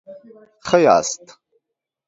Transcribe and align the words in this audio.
ښه 0.67 0.77
یاست؟ 0.85 1.25